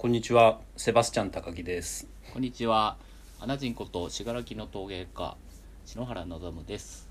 [0.00, 2.08] こんにちは、セバスチャン高木です。
[2.32, 2.96] こんにちは。
[3.38, 5.36] アナジンこと信楽の陶芸家
[5.84, 7.06] 篠原望です。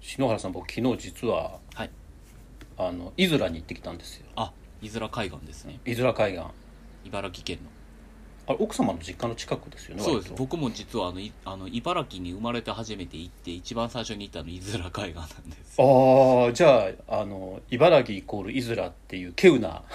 [0.00, 1.90] 篠原さん、僕昨日実ははい。
[2.78, 4.24] あのイズラに行ってきたんですよ。
[4.34, 5.78] あ、伊豆海岸ですね。
[5.84, 6.44] イズラ海岸。
[7.04, 7.75] 茨城県の。
[8.48, 10.02] あれ奥様の実家の近くですよね。
[10.02, 10.32] そうです。
[10.36, 15.80] 僕も実はあのいあの茨城に生まれて初めて行って一番最初に行ったの伊豆海岸なんです。
[15.80, 19.82] ああ、じゃああの茨城イコールイズラっていう稀有な。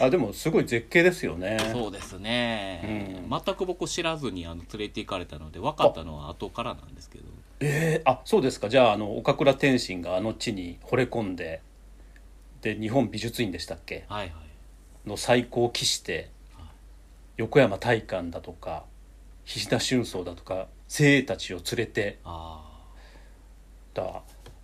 [0.00, 1.58] あでもすごい絶景ですよね。
[1.72, 7.24] そうですね、うん全く僕知らずにあの連れて行かれたので分かったのは後からなんですけど
[7.60, 8.68] えー、あそうですか。
[8.68, 11.60] じゃああの岡倉天心があの地に惚れ込んで、
[12.62, 14.04] で日本美術院でしたっけ？
[14.08, 14.49] はいはい
[15.06, 16.66] の最高を期してはい
[17.38, 18.84] 横山大観だとか
[19.44, 22.62] 菱田春草だとか精鋭たちを連れてあ
[23.94, 24.22] だ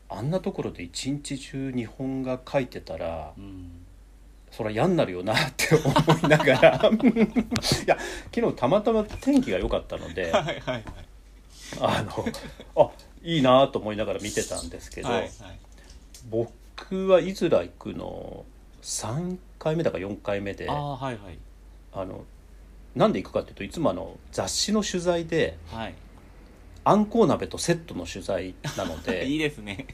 [0.09, 3.87] あんなところで一日中日本画描いてたらあうん。
[4.57, 6.81] そりゃ嫌になるよなって思いながら。
[6.91, 7.99] いや
[8.35, 10.85] 昨日たまたま天気が良かったので はいはいはい。
[11.81, 12.91] あのあ
[13.23, 15.33] いいなと思いながら見てたんですけど、はいはい。
[16.31, 18.47] 僕はイズラ行くの
[18.87, 21.39] 3回目だか4回目でああはいはい。
[21.93, 22.25] あの
[22.95, 25.95] なんで行くかっていうといつもあの雑誌の取材ではい。
[26.85, 29.89] あんこう鍋とセットの取材なので いいですね。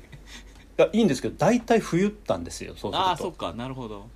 [0.79, 3.09] いやいいんですけど大体冬ったんですよそうすると。
[3.09, 4.09] ああそっかなるほど。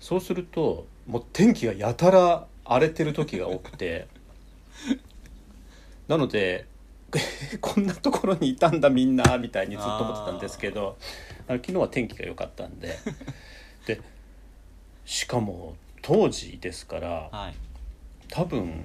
[0.00, 4.08] そうするともう天気がやたら荒れてる時が多くて。
[6.08, 6.66] なので
[7.62, 10.98] こんなところにいたんだみんなみたいにずっと思ってたんですけど
[11.46, 12.98] 昨日は天気が良かったんで。
[13.86, 14.00] で
[15.04, 17.54] しかも当時ですからはい。
[18.28, 18.84] 多分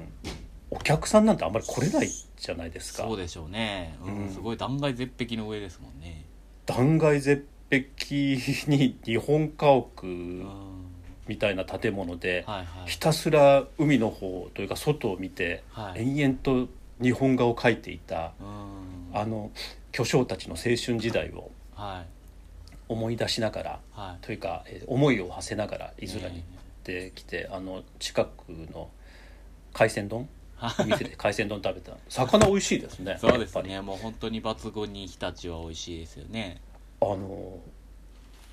[0.69, 3.03] お客さんなんてあんまり来れないじゃないですか。
[3.03, 4.29] そうでしょうね、うんうん。
[4.29, 6.25] すごい断崖絶壁の上ですもんね、
[6.65, 7.87] 断崖絶壁
[8.67, 10.45] に日本家屋うん、
[11.27, 12.89] みたいな建物ではいはい。
[12.89, 16.01] ひたすら海の方というか外を見てはい。
[16.01, 19.17] 延々と日本画を描いていたうん。
[19.17, 19.51] あの
[19.91, 22.18] 巨匠たちの青春時代をはい
[22.89, 24.25] 思い出しながらはい。
[24.25, 26.33] というかえー思いを馳せながら伊豆に行っ
[26.83, 28.89] てきてあの近くの
[29.73, 30.27] 海鮮丼？
[30.57, 31.93] は店で海鮮丼食べた。
[32.09, 33.79] 魚美味しいですねそうですね。
[33.81, 36.59] もう本当に抜群に日立は美味しいですよね。
[37.01, 37.59] りあの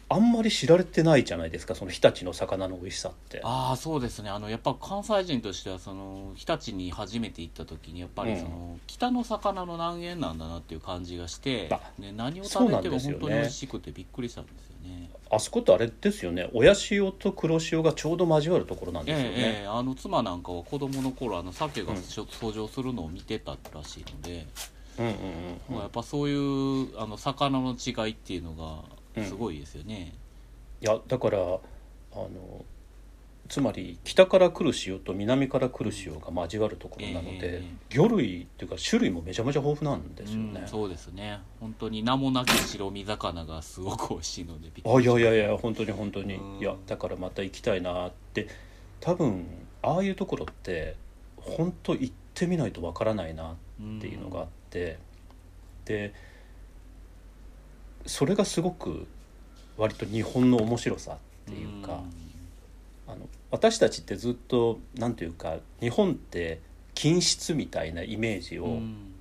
[0.08, 3.40] あんまり知られてないじゃないですかその日立の魚の美味しさって。
[3.42, 4.30] ああそうですね。
[4.30, 15.10] あのやっぱ関西人としてはその日立に初めて行った時にやっぱりその、北の魚の南限なんだなっていう感じがしてあ、ね、何を食べても本当に美味しくてびっくりしたんですよね。
[15.28, 16.48] あそこってあれですよね。
[16.52, 24.46] 親潮と黒潮がちょうど交わるところなんえですよね、えええあの妻なんかは子供の頃あの鮭が遡上するのを見てたらしいので、
[24.98, 25.18] うんうんも
[25.70, 25.78] ううん。
[25.80, 30.12] やっぱそういうあの魚の違いっていうのうんがすごいですよね、
[30.80, 31.40] いやだからあ
[32.14, 32.64] の
[33.48, 40.60] つまり北から来る潮と南から来る潮が交わるところなので、ええ魚類っていうか種類もめちゃめちゃ豊富なんですよね。
[40.62, 41.38] うん、、そうですね。
[41.60, 46.34] 本当に名もなき白身魚がすごく美味しいのであいやいやいや本当に本当に。
[46.34, 46.58] うん。
[46.58, 48.48] いやだからまた行きたいなって。
[49.00, 49.46] 多分
[49.82, 50.96] ああいうところって
[51.36, 53.56] 本当行ってみないとわからないなっ
[54.00, 54.98] ていうのがあって、
[55.84, 56.12] で
[58.06, 59.06] それがすごく
[59.76, 62.02] 割と日本の面白さっていうか、
[63.06, 66.60] あの私たちってずっと何ていうか日本って
[66.94, 69.12] 均質みたいなイメージを、うん。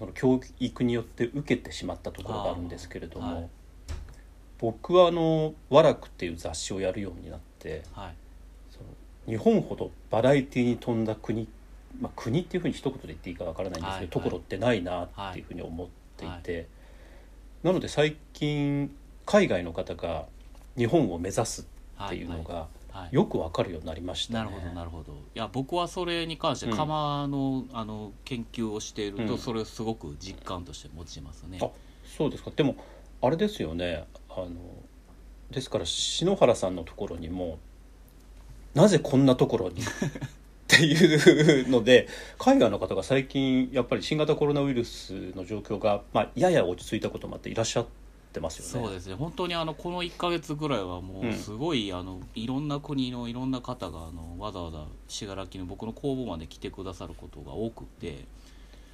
[0.00, 3.48] その教育によって受けてしまったところがあるんですけれども、はい。
[4.58, 8.14] 僕はあの「和楽」っていう雑誌をやるようになってはい。
[8.70, 8.86] その
[9.26, 11.46] 日本ほどバラエティに富んだ国、
[12.00, 16.66] まあ、国っていうふうに一言で言っていいかわからないんですけど、はいところってないなっていうふうに思っていて、
[17.62, 18.94] なので最近
[19.26, 20.26] 海外の方が
[20.76, 21.66] 日本を目指す
[22.06, 24.50] っていうのがはいよくわかるようになりましたね。
[24.50, 25.12] なるほどなるほど。
[25.12, 26.76] いや僕はそれに関してうん。
[26.76, 29.38] 釜の,、あの研究をしていると、うん。
[29.38, 31.58] それをすごく実感として持ちますね。
[31.62, 31.68] あ
[32.04, 32.50] そうですか。
[32.54, 32.74] でも
[33.22, 34.06] あれですよね。
[34.28, 34.48] あの
[35.50, 37.58] ですから篠原さんのところにも
[38.74, 39.82] なぜこんなところに？
[40.84, 47.86] いうので海外の方が最近やっぱり新型コロナウイルスの状況が、まあ、やや落ち着いたこともあっていらっしゃっ
[48.32, 48.86] てますよね。
[48.86, 49.14] そうですね。
[49.14, 51.30] 本当にあのこの1か月ぐらいはもうん。
[51.30, 58.24] うすごい、あのいろんな国のいろんな方があのわざわざ信楽の僕の工房まで来てくださることが多くて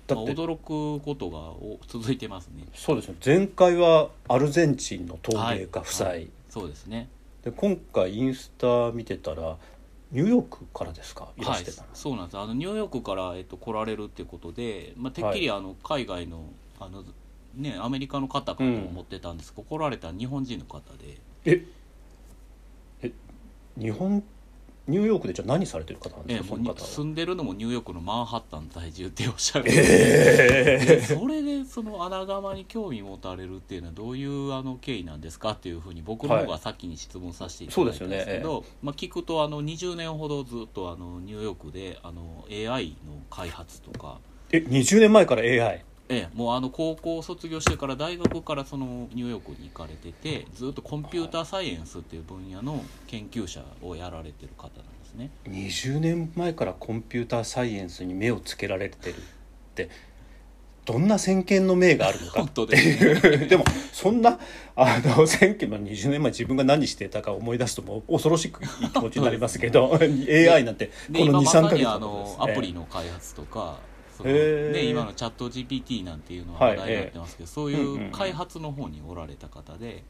[0.08, 2.64] まあ驚くことがお続いてますね。
[2.74, 3.16] そうですね。
[3.24, 6.18] 前回はアルゼンチンの陶芸家夫妻、はい。
[6.18, 7.10] はいそうですね。
[7.44, 9.58] で今回インスタ見てたら
[10.16, 11.28] ニューヨークからですか？
[11.36, 11.42] い。
[11.42, 12.38] らはいしてたの、そうなんです。
[12.38, 16.44] あのニューヨークから、えっと、来られるっていうことで、まあ、てっきりあの海外の
[16.80, 17.04] あの、
[17.54, 19.52] ね、アメリカの方かと思ってたんです。
[19.52, 21.18] けど、来られた日本人の方で。
[21.44, 21.66] え
[23.02, 23.12] え
[23.78, 24.24] 日本
[24.88, 26.48] ニューヨークでじゃあ何されてる方なんですか？
[26.48, 26.78] その方は。
[26.78, 44.18] 住んでるのもニューヨークのマンハッタン在住っておっしゃる、えでそれでその穴窯に興味持たれるっていうのはどういうあの経緯なんですかっていうふうに僕の方が先に質問させていただいたんですけど、まあ、聞くとあの20年ほどずっとあのニューヨークであの AI の開発とか、
[44.52, 55.30] え20年前から AI ええ、もうあの高校を卒業してから大学からそのニューヨークに行かれててずっとコンピューターサイエンスっていう分野の研究者をやられてる方なんですね。
[55.48, 59.20] 20年前からコンピューターサイエンスに目をつけられてるっ
[59.74, 59.88] て
[60.84, 63.46] どんな先見の明があるのかっていう。
[63.48, 64.38] でもそんな
[64.76, 73.80] あの先見の20年前自分が何してたか思い出すともう恐ろしくいい気持ちになりますけど AI なんてでこの23今まさか月にあのことですのアプリねの開発とか
[74.24, 79.86] ね、今のチャット GPT なんていうのははい話題になってますけど、そういうんうんううん開発の方におられた方で。
[79.86, 80.02] はい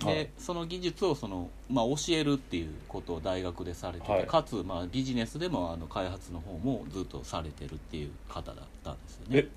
[0.00, 9.48] でその技術をその、まあ、教えるっていうことを大学でされてて、はいかつ、まあ、ビジネスでもあの開発の方もずっとされてるっていう方だったんですよねえ。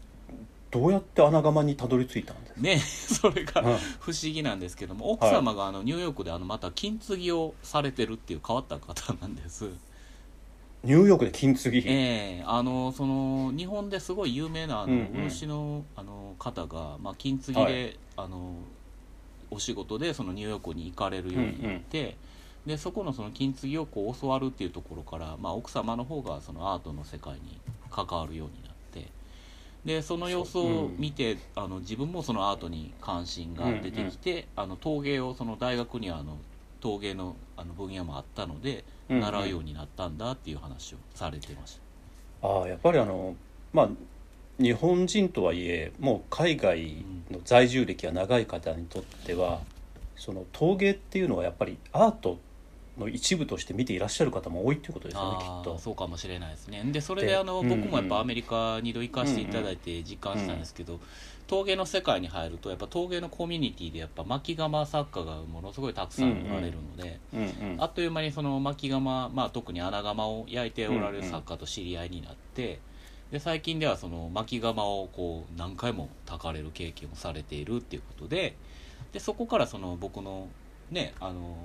[0.71, 2.77] どうやって穴窯にたどり着いたんですか、ね
[3.33, 9.69] それがうん不思議なんですけども奥様があのニューヨークであのまた金継ぎをされてるっていう変わった方なんです。
[10.85, 11.83] ニューヨークで金継ぎ、え
[12.41, 15.29] えあのその日本ですごい有名なあの、うんうん。
[15.29, 17.99] 漆のあの方が、まあ、金継ぎで、はい。
[18.17, 18.53] あの
[19.49, 22.17] お仕事でそのニューヨークに行かれるようになって、
[22.65, 27.59] でそこのその金継ぎをこう教わるっていうところから、まあ、奥様の方がそのアートの世界に
[27.89, 29.07] 関わるようになって
[29.85, 36.37] でその様子を見て、あの自分もそのアートに関心が出てきて、あの陶芸をその大学にはあの
[36.81, 41.79] 陶芸のあの分野もあったので、習うようになったんだっていう話をされてまし
[42.41, 42.47] た。
[42.47, 43.35] ああやっぱりあの
[43.73, 43.89] まあ
[44.59, 49.59] 日本人とはいえもう海外の在住歴が長い方にとっては
[50.15, 52.39] その陶芸っていうのはやっぱりアート
[52.97, 55.77] の一部として見ていらっしゃる方も多いということですよねきっと。
[55.77, 60.99] そうかもしれないですねでそれでであのうんうん僕もやっぱアメリカ2度行かせていただいて実感したんですけど、
[61.47, 72.79] 陶芸の世界に入るとやっぱ陶芸のコミュニティでやっぱ巻き窯作家がものすごいたくさんおられるので、うんうんあっという間にその巻き窯、まあ、特に穴窯を焼いておられる作家と知り合いになって、
[73.31, 78.55] で最近ではその巻き窯をこう何回も炊かれる経験をされているっていうことで
[79.13, 80.47] でそこからその僕の
[80.91, 81.57] ねあの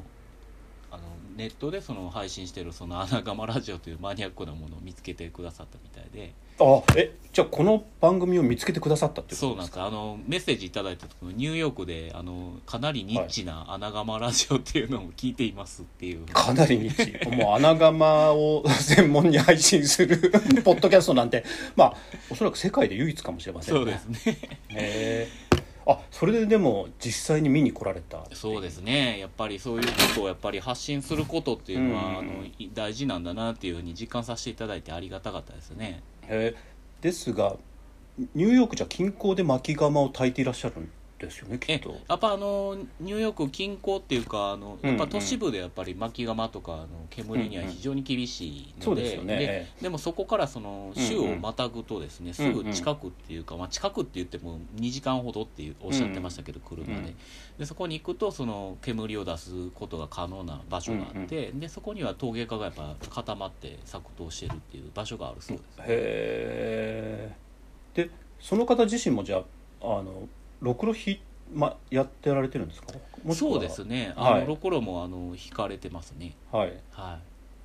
[0.91, 1.03] あの
[1.37, 9.71] ネットでその配信してるその穴窯ラジオというマニアックなものを見つけてくださったみたいであえじゃあこの番組を見つけてくださったっていうそうなんことです。
[9.71, 16.27] すかあのメッセージいただいた時のニューヨークであのかなりニッチな穴窯ラジオっていうのを聞いていますっていう。
[16.27, 17.31] かなりニッチ。
[17.31, 20.33] もう穴窯を専門に配信する
[20.65, 21.45] ポッドキャストなんて
[21.77, 21.97] まあ
[22.31, 24.19] おそらく世界で唯一かもしれませんそうですね。
[24.27, 24.37] へ
[24.71, 25.29] え
[25.87, 29.19] あそれででも実際に見に来られたそうですね。
[29.19, 36.56] やっぱりそういうことをやっぱり発信することっていうのは、うんあのい大事なんだなっていうふうに実感させていただいてありがたかったですねへえ
[37.00, 37.56] ですが
[38.35, 40.91] ニューヨークじゃ近郊で巻き窯を炊いていらっしゃるん
[41.27, 41.97] ですよねきえっと。
[42.09, 57.17] やっぱあのニューヨーク近郊っていうかあのやっぱ都市部でやっぱり巻き窯とかあの煙には非常に厳しいので,、ででもそこからその州をまたぐとですね、すぐ近くっていうか、まあ、近くって言っても2時間ほどっていうおっしゃってましたけど、車で,、うん。
[57.59, 57.67] で。
[57.67, 67.37] そこに行くとその煙を出すことが可能な場所があって、でそこには陶芸家がやっぱ固まって作陶してるっていう場所があるそうです、へえ
[67.95, 68.11] で
[68.41, 69.43] その方自身もじゃあ
[69.83, 70.29] あの
[70.61, 71.21] ろくろひ、
[71.52, 72.93] ま、やってられてるんですか？
[73.35, 74.12] そうですね。
[74.17, 76.35] あの、はいろくろもあの引かれてますね。
[76.52, 76.75] はい。
[76.90, 77.19] は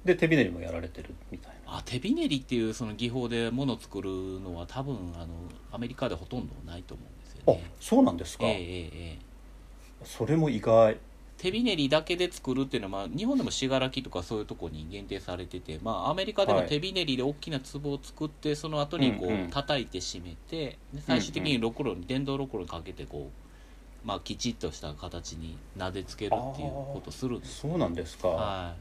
[0.04, 0.08] い。
[0.08, 1.78] で手びねりもやられてるみたいな。
[1.78, 4.10] あ手びねりっていうその技法で物作る
[4.40, 5.34] のは多分あの
[5.72, 9.20] アメリカでほとんどないと思うんですよあねそうなんですか、ええええええ。
[10.04, 10.98] それも意外
[11.38, 16.68] 手びねりだけで作るっていうのは、まあ、日本でも信楽とかそういうとこに限定されてて、まあ、アメリカでもはい。
[16.68, 19.46] 手びねりで大きな壺を作ってその後にこうんうん。
[19.46, 23.30] う叩いて締めてで最終的にろくろに電動ろくろにかけてこ
[24.04, 27.60] う、まあ、きちっとした形になでつけるっていうことをするんです。
[27.62, 28.76] そうなんですか、は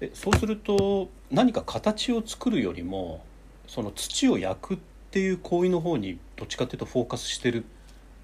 [0.00, 3.24] えそうすると何か形を作るよりも
[3.66, 4.78] その土を焼くっ
[5.10, 7.64] ていう行為の方にどっちかっていうとフォーカスしてるん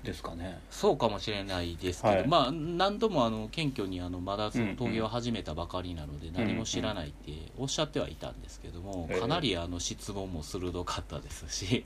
[0.04, 0.61] ですかね。
[0.70, 2.28] い、そうかもしれないですけど、はい。
[2.28, 9.20] まあ何度もあの謙虚にあのまだその陶芸を始めたばかりなので何も知らないっておっしゃってはいたんですけども、ええ。
[9.20, 11.84] かなりあの質問も鋭かったですし。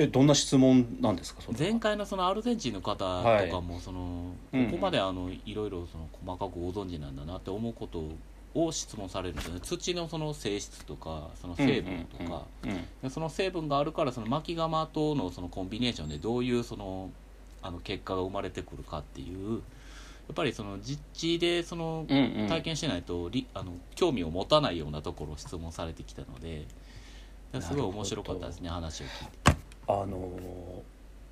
[0.00, 3.04] えどんな質問なんですか前回のそのアルゼンチンの方と
[3.50, 4.66] かもその、うん。
[4.66, 8.04] ここまであのいろいろその細かくご存知なんだなって思うこと
[8.54, 9.60] を質問されるんですよね。
[9.62, 12.46] 土のその性質とかその成分とか、
[13.10, 17.10] その成分があるからその巻き窯とのそのコンビネーションでどういうその
[17.62, 19.62] あの結果が生まれてくるかっていう
[20.30, 22.48] っぱりその実地でそのうんうん。
[22.48, 26.66] 体験してないと、りあの興味を持たないようなところを質問されてきたので
[27.60, 29.58] すごい面白かったですね話を聞いて。
[29.86, 30.82] あの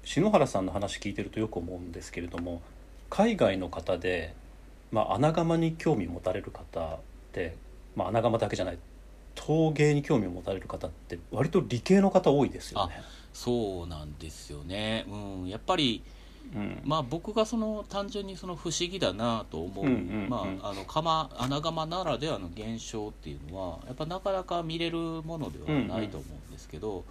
[0.02, 2.62] 篠原さんの話聞いてるとよく思うんですけれども
[3.10, 4.34] 海外の方で、
[4.92, 6.98] まあ、穴窯に興味持たれる方っ
[7.32, 7.56] て、
[7.94, 8.78] まあ、穴窯だけじゃない
[9.34, 12.94] 陶芸に興味を持たれる方って割と理系の方多いですよね。
[13.32, 16.02] そうなんですよね、うん、やっぱり
[16.54, 16.80] うん。
[16.84, 27.04] まあ僕がその単純にその不思議だなと思う、穴窯ならではの現象っていうのはやっぱなかなか見れるものではないと思うんですけど、やっ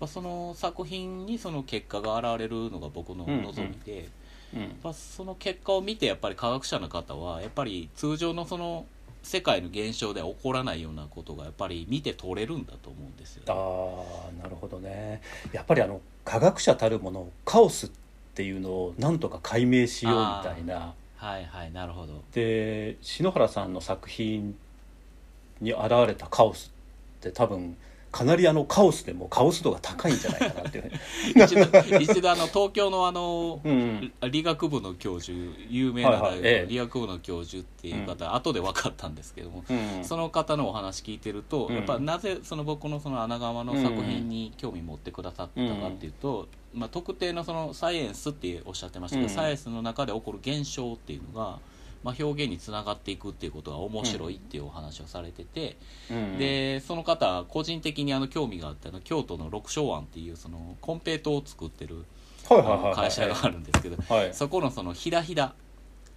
[0.00, 4.08] ぱその作品にその結果が現れるのが僕の望みで、うんや
[4.60, 8.86] っぱその結果を見てやっぱり科学者の方はやっぱり通常のその
[9.22, 15.22] 世界の現象では起こらないようなことがやっぱり見て取れるんだと思うんですよ、あーなるほどね。
[15.52, 17.90] やっぱりあの科学者たるものカオスっ
[18.34, 20.94] ていうのをなんとか解明しようみたいな。
[21.16, 22.22] はいはいなるほど。
[22.32, 24.56] で篠原さんの作品
[25.60, 26.72] に現れたカオス
[27.20, 27.76] って多分
[28.12, 31.00] かなりあのカオスでもカオス度が高いんじゃないかなっていうね、
[31.34, 35.36] 一度一度あの東京のあのうん、理学部の教授
[35.68, 36.40] 有名な大学はいはい。
[36.44, 36.62] ええ。
[36.62, 40.04] の理学部の教授っていう方、後で分かったんですけども、うん。
[40.04, 41.74] その方のお話聞いてると、うん。
[41.74, 49.34] やっぱなぜその僕のその穴窯の作品に興味持ってくださったかっていうと、まあ、特定のそのサイエンスっておっしゃってましたけど、うん。
[49.34, 51.58] サイエンスの中で起こる現象っていうのが、
[52.02, 55.76] まあ、表現につながっていくっていうことが面白いっていうお話をされてて、
[56.10, 62.04] うんでその方個人的にあの興味があってあの京都の六昭庵っていうそのコンペイトを作ってる
[62.94, 64.34] 会社があるんですけど、はい。
[64.34, 65.54] そこのそのひだひだ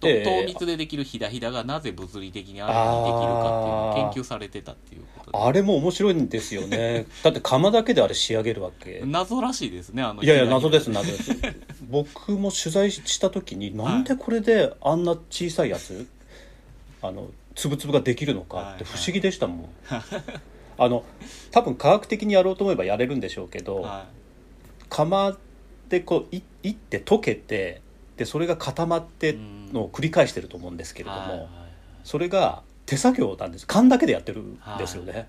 [0.00, 0.24] とええ。
[0.24, 5.38] 糖蜜でできるひだひだがなぜ物理的にあれにできるかっていうのを研究されてたっていうことで。
[5.38, 7.06] あれも面白いんですよね。
[7.22, 9.02] だって窯だけであれ仕上げるわけ。
[9.06, 11.30] 謎らしいですねあのいやいや謎です謎です
[11.90, 16.06] 僕も取材した時になんでこれであんな小さいやつ
[17.02, 19.68] あのつぶつぶができるのかって不思議でしたもん、
[20.78, 21.04] あの
[21.50, 24.06] 多分科学的にやろうと思えばやれるんでしょうけど、は
[24.88, 25.36] 窯
[25.88, 27.80] でこういいって溶けて
[28.16, 31.48] でそれが固まってうんのを繰り返してると思うんですけれども、いはいはい。
[32.04, 33.66] それが手作業なんです。
[33.66, 35.22] 勘だけでやってるんですよね、はい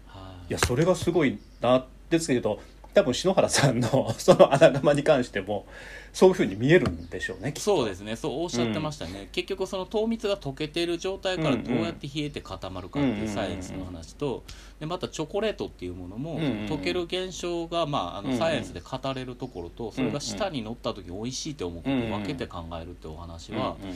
[0.49, 0.53] い。
[0.53, 2.59] やそれがすごいなですけど
[2.97, 5.67] 多分篠原さんのその穴窯に関しても
[6.13, 8.15] そういうふうに見えるんでしょうねそうですね。
[8.15, 14.43] そうおっしゃってましたね、結局その糖蜜が溶けている状態からどうやって冷えて固まるかっていうサイエンスの話と
[14.79, 16.65] でまたチョコレートっていうものも、うんうんうん。
[16.65, 23.93] 溶ける現象が、まあ、あうんうんのサイエンスで語れるところとそれが舌に乗った時美味しいって思うことを分けて考えるってお話は、うん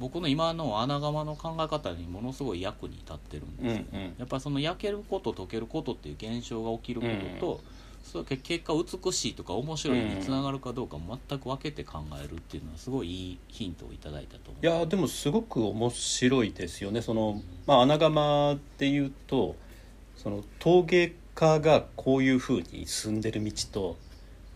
[0.00, 4.04] 僕の今の穴窯の考え方にものすごい役に立ってるんですよ、うんうん。
[4.18, 7.06] やっぱりその焼けること溶けることっていう現象が起きるこ
[7.38, 7.60] とと、
[8.02, 14.66] そう結果美しいとか面白いにつながるかどうかも全く分けて考えるっていうのはすごいいいヒントをいただいたと思う。
[14.66, 17.02] いやでもすごく面白いですよね。
[17.02, 19.54] その、まあ、穴窯っていうと
[20.16, 23.96] その陶芸家がこういうふうに進んでる道と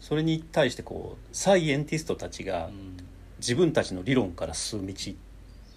[0.00, 2.96] それに対してこうサイエンティストたちがうん。
[3.38, 4.94] 自分たちの理論から進む道。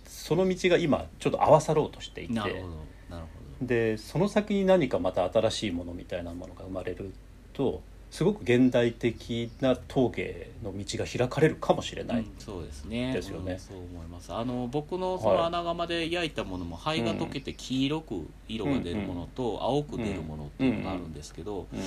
[0.05, 2.33] その道が今ちょっと合わさろうとしていて。
[2.33, 2.65] なるほど
[3.09, 3.25] なる
[3.59, 7.11] ほでその先に何かまた新しいものみたいなものが生まれる
[7.57, 13.13] とすごく現代的な陶芸の道が開かれるかもしれど、ない、うんそうですね。
[13.13, 13.53] ですよね。
[13.53, 14.33] うんそう思います。
[14.33, 21.79] あの僕のその穴窯で焼いたものも灰が溶けて黄色く色が出るものと青く出るものっていうのがあるんですけど、うん。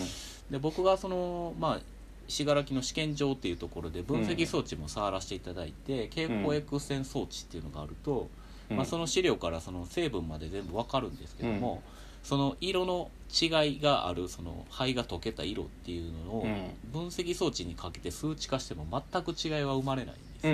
[0.51, 1.81] で僕がそのまあ
[2.29, 8.29] 信楽の試験場っていうところで分析装置も触らせていただいて蛍光 X 線装置っていうのがあると、
[8.71, 8.77] うん。
[8.77, 16.71] まあ、その資料からその成分まで全部わかるんですけども、うんその色の違いがあるその灰が溶けた色っていうのをうん。
[16.93, 20.47] 分析装置にかけて数値化しても全く違いは生まれないんです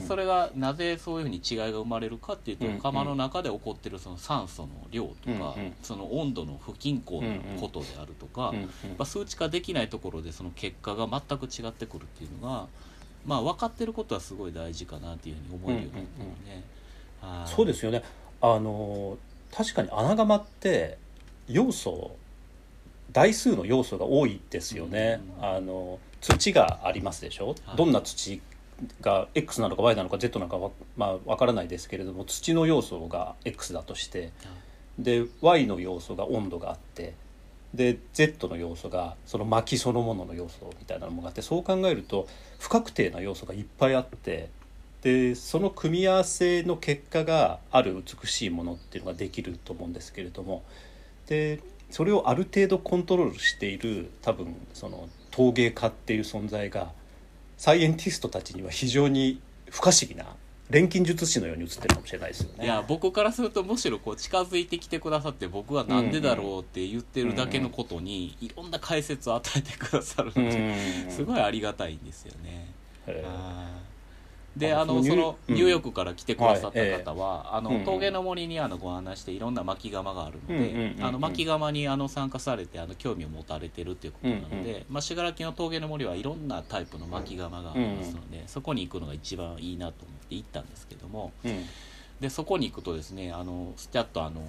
[0.00, 2.78] それがなぜそういうふうに違いが生まれるかっていうと、うん。
[2.78, 8.54] 窯の中で起こってるその酸素の量とか、その温度の不均衡なことであるとか、
[9.04, 12.66] 数値化できないところでその結果が全く違ってくるっていうのが、
[13.26, 16.64] まあ、分かってることはすごい大事かなっていうふうに思えるようになったのね。
[17.20, 17.48] はい。
[17.48, 18.02] そうですよね。
[18.40, 19.16] あの
[19.54, 20.98] 確かに穴窯って
[21.46, 22.16] 要素
[23.12, 25.44] 台数の要素が多いですよね、うん。
[25.44, 27.76] あの土がありますでしょ、はい。
[27.76, 28.40] どんな土
[29.00, 34.32] が X なのか Y なのか Z なのかわまあわからないですけれども土の要素が X だとして
[34.98, 37.14] で Y の要素が温度があって
[37.72, 42.26] で Z の要素がその薪そのものの要素みたいなのもがあってそう考えると
[42.58, 44.48] 不確定な要素がいっぱいあって
[45.04, 50.64] でその組み合わせの結果がある美しいものっていうのができると思うんですけれども。
[51.26, 56.90] でそれをある程度コントロールしている多分その陶芸家っていう存在が
[57.56, 60.24] サイエンティストたちには非常に不可思議な
[60.70, 62.64] 錬金術師のように映ってるかもしれないですよね。
[62.64, 70.50] いや僕からするとむしろこう近づいてきてくださって僕はなんでだろうって言ってるだけのことにいろんな解説を与えてくださるのうん。
[70.50, 72.72] ですごいありがたいんですよね。
[74.56, 75.54] であそのそのうん。
[75.54, 91.64] ニューヨークから来てくださった方は、あの峠の森にあのご案内していろんな巻き窯があるので、あの巻き窯にあの参加されてあの興味を持たれてるっていうことなので、まあ、信楽の峠の森はいろんなタイプの巻き窯がありますので、そこに行くのが一番いいなと思って行ったんですけどもうん。
[92.20, 94.40] でそこに行くとですねあのスチャッとあの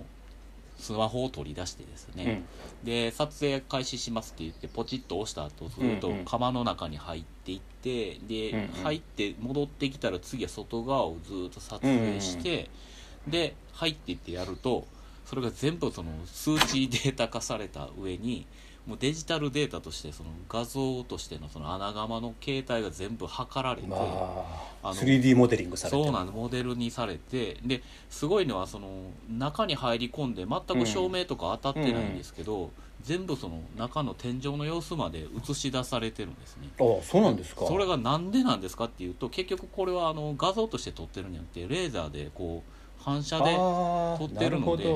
[0.77, 2.43] スマホを取り出してですね、
[2.83, 8.67] で撮影開始しますって言ってポチッと押した後ずっと窯の中に入っていってで、うんうん。
[8.83, 12.69] 入って戻ってきたら次は外側をずっと撮影して、
[13.27, 14.87] で入っていってやると
[15.25, 18.45] それが全部その数値データ化された上に
[18.87, 23.99] もうデジタルデータとしてその画像としてのその穴窯の形態が全部測られて、まあ
[24.83, 26.03] あの 3D モデリングされて。
[26.03, 28.87] そうなんモデルにされてですごいのはその
[29.27, 36.69] 中に入り込んで全く照明とか当たってないんですけど、全部その中の天井の様子まで映し出されてるんですね。
[36.79, 37.65] ああそうなんですか。
[37.65, 42.71] それがなんでなんですかっていうと結局これはあの画像として撮ってるんじゃなくてレーザーでこう
[43.05, 44.89] 反射で撮ってるので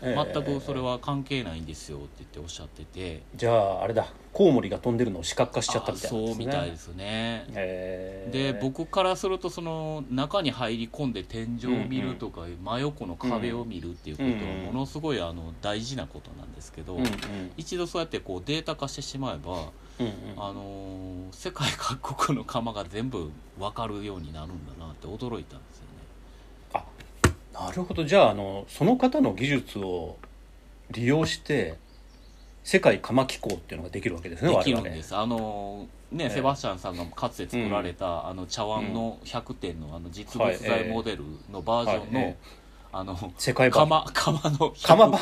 [0.00, 0.32] ええ。
[0.32, 3.22] 全くそれは関係ないんですよって言っておっしゃってて。
[3.34, 4.06] じゃああれだ。
[4.32, 6.26] コウモリが飛んでるのを視覚化しちゃったみたいなね。
[6.28, 7.44] そうみたいですね。
[7.48, 8.52] へえ。
[8.52, 17.10] で僕からするとその中に入り込んで天井を見るとか、真横の壁を見るっていうことはものすごいあの大事なことなんですけど、うんうん。
[17.56, 20.12] 一度そうやってこうデータ化してしまえば、うんうん。
[20.36, 25.86] あのー世界各国の窯が全部分かるようになるんだなって驚いたんですよ
[26.74, 26.84] ね。
[27.58, 28.04] なるほど。
[28.04, 30.16] じゃああのその方の技術を
[30.90, 31.74] 利用して
[32.62, 35.16] 世界釜機構っていうのができるわけですねできるんです。
[35.16, 36.30] あのーね、ええ。
[36.30, 42.28] セバスチャンさんがかつて作られた、あの茶碗の100点のあの実物大モデルのバージョンの、はい。
[42.30, 42.36] え
[42.92, 45.18] あの世界版窯窯の100釜ば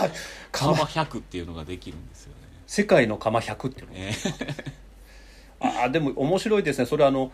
[0.52, 2.36] 釜釜100っていうのができるんですよね。
[2.66, 4.12] 世界の釜100っていうのえ
[5.60, 6.86] ああでも面白いですね。
[6.86, 7.32] それあの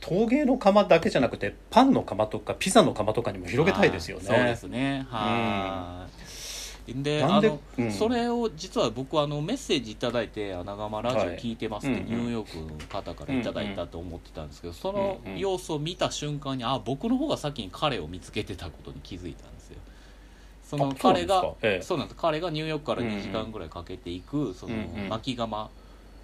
[0.00, 4.24] 陶芸の窯だけじゃなくてパンの窯とかピザの窯とかにも広げたいですよね。
[4.24, 5.06] そうですね。
[5.08, 6.06] は
[6.86, 7.92] い、であの、うん。
[7.92, 12.12] それを実は僕あのメッセージいただいて「穴窯ラジオはい聞いてます」って、うんうん。
[12.12, 15.32] ニューヨークの方からいただいたと思ってたんですけど、そのうん。
[15.32, 19.76] うん様子を見た瞬間にあ僕の方が先に彼を見つけてたことに気づいたんですよ。
[20.64, 21.56] そのあそうなん彼がですか。
[21.62, 21.82] ええ。
[21.82, 22.20] そうなんです。
[22.20, 24.74] 彼がニューヨークからうんうん2時間ぐらいかけていくその
[25.10, 25.68] 巻き窯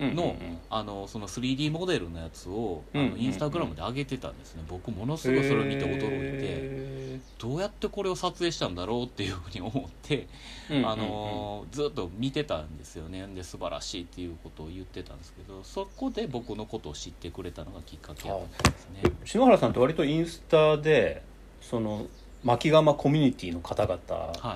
[0.01, 0.37] の
[0.69, 4.63] あのその 3D モデルのやつをあのインスタグラムで上げてたんですね。
[4.69, 6.47] 僕ものすごいそれを見て驚いて。
[6.47, 13.27] へどうやってこれを撮影したんだろうっていうふうに思ってーあのーずっと見てたんですよね。
[13.35, 19.03] で素晴らしいっていうことを言ってたんですけどそこで僕のことを知ってくれたのがきっかけだったんですね。
[19.25, 21.23] 篠原さんって割とインスタで
[21.61, 22.07] その
[22.47, 23.99] 巻き窯コミュニティの方々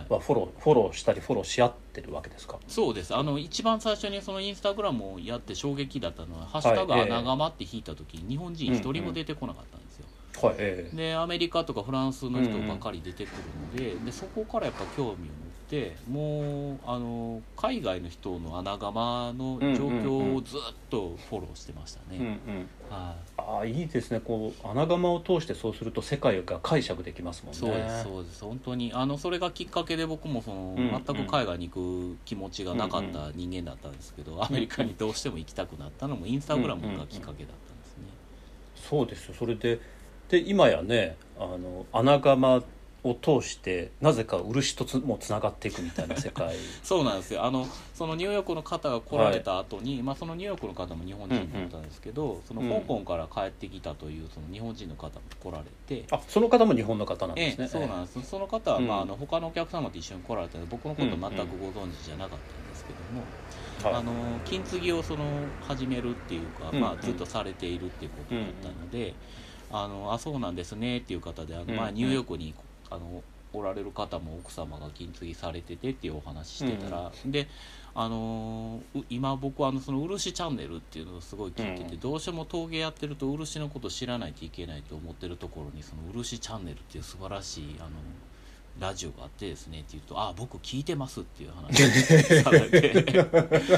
[0.08, 2.58] はフォロー、フォローしたりフォローし合ってるわけですか？
[2.68, 3.14] そうです。
[3.16, 10.06] あの一番最初にそのインスタグラムをやって衝撃だったのは「ハッシュタグ穴窯」って引いた時に日本人一人も出てこなかったんですよ。
[10.40, 10.96] はいええ。
[10.96, 15.32] でアメリカとかフランスの人ばかり出てくるので,、でそこからやっぱ興味を
[15.70, 22.28] てもうあの海外の人の穴窯の状況をずっとフォローしてましたうんうね。
[22.28, 22.68] ん。
[22.90, 23.40] はい。
[23.40, 24.20] ああいいですね。
[24.20, 27.58] こう穴窯を通してそうすると世界が解釈できますもんね。
[27.58, 28.44] そうですそうです。
[28.44, 31.04] 本当にあのそれがきっかけで僕もその、うんうん。
[31.04, 38.04] 全く海外に行く気持ちがなかった人間だったんですけど、アメリカにどうしても行きたくなったのもインスタグラムがきっかけだったんですね。
[38.74, 39.34] そうですよ。
[39.38, 39.80] それで
[40.28, 42.62] で今やねあの穴窯
[43.02, 46.54] を通してなぜか漆とつもつながっていくみたいな世界。
[46.82, 47.44] そうなんですよ。
[47.44, 56.04] あのそのニューヨークの方が来られた後に、まあ、そのニューヨークの方も日本人だったんですけど、その香港から帰ってきたというその日本人の方も来られて。
[56.10, 58.22] あその方も日本の方なんでええ、すねそうなんです。
[58.22, 58.86] その方は、うん。
[58.86, 63.22] まあ、あの他のお客様と一緒に来られたので僕のこと全くご存知じゃなかったんですけども、
[63.82, 64.00] はい。
[64.00, 65.24] あの金継ぎをその
[65.60, 69.14] 始めるっていうか、うんまあ、ずっとされているっていうことだったので、
[69.70, 71.94] あのあそうなんですねっていう方であの、まあ、うん。
[71.94, 72.54] ニューヨークに
[72.90, 73.22] あの
[73.52, 77.48] おられる方も奥様が金継ぎされててっていうお話してたら、で
[77.94, 82.00] あのう今僕はあのその漆チャンネルっていうのをすごい聞いてて、うん。
[82.00, 87.90] どうしても陶芸やってると漆のこと知らないといけないと思ってるところにその漆チャンネルっていう素晴らしいあの
[88.78, 93.04] ラジオがあってですねって言うと「あ僕聞いてます」っていう話をされて。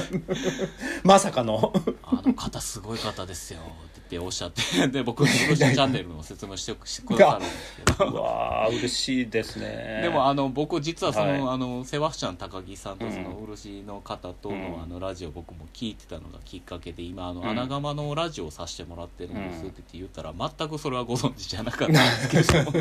[1.03, 3.59] まさかの「あの方すごい方ですよ」
[4.03, 8.13] っておっしゃってで僕のチャンネルの説明してくださるんですけど。
[8.21, 10.01] わあ嬉しいですね。
[10.03, 11.55] でもあの僕実はその,、はい。
[11.55, 13.45] あのセバスチャン高木さんとそのうん。
[13.45, 14.83] 漆の方との,、うん。
[14.83, 17.49] あのラジオ僕も聞いてたのがきっかけで今あの、うん。
[17.49, 22.71] 穴窯のラジオをさせてもらってるんですうんって言ったら、全くそれはご存知じゃなかったんですけど。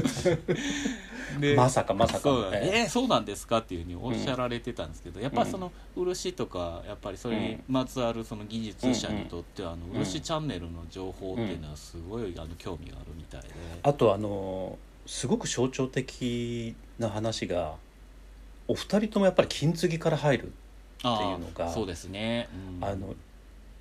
[1.40, 2.60] でまさかまさかそうね。
[2.62, 2.82] え？
[2.84, 3.58] ーそうなんですか？
[3.58, 13.48] っていうふうにおっしゃられてたんですけど、やっぱりその漆とかやっぱりそれにまつわるその技術者にとっては、あの漆チャンネルの情報っていうのはすごいあの興味があるみたいで、
[13.82, 17.74] あとあのすごく象徴的な話が
[18.68, 20.52] お二人ともやっぱり金継ぎから入る
[21.02, 22.48] あっていうのがーそうですね、
[22.80, 22.84] うん。
[22.84, 23.14] あの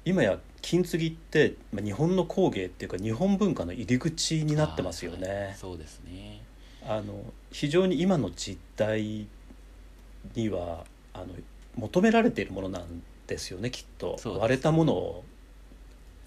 [0.03, 5.55] 今や金継ぎって、まあ、日本の工芸っていうか日本文化の入り口になってますよね。
[5.59, 6.41] そうですね
[6.87, 9.27] あの非常に今の実態
[10.35, 11.27] にはあの
[11.75, 15.23] 求められているものなんですよねきっとそうです割れたものを、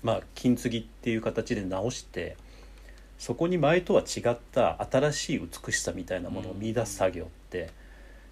[0.02, 2.36] まあ、金継ぎっていう形で直して
[3.18, 7.70] そこに前とは違った新しい美しさみたいなものを見出す作業って、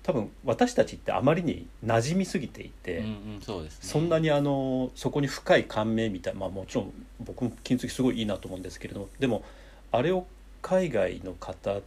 [0.02, 2.98] 多分私たちってあまりに馴染みすぎていて。
[2.98, 9.44] うんうんそねそんなにあのそこに深い感銘みたいまあもちろん僕も金継ぎすごいいいなと思うんですけれどもでも
[9.92, 10.26] あれを
[10.60, 11.80] 海外の方